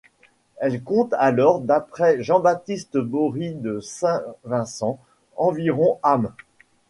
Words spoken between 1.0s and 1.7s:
alors,